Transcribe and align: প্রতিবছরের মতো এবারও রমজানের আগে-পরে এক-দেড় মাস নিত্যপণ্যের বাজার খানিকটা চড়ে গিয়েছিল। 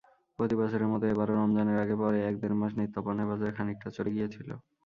প্রতিবছরের 0.39 0.87
মতো 0.87 1.05
এবারও 1.07 1.33
রমজানের 1.35 1.81
আগে-পরে 1.83 2.17
এক-দেড় 2.23 2.55
মাস 2.55 2.71
নিত্যপণ্যের 2.79 3.29
বাজার 3.29 3.55
খানিকটা 3.57 3.89
চড়ে 3.95 4.11
গিয়েছিল। 4.15 4.49